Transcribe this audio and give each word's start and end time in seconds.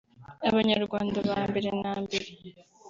Abanyarwanda 0.49 1.17
ba 1.29 1.39
mbere 1.49 1.69
na 1.81 1.93
mbere 2.03 2.27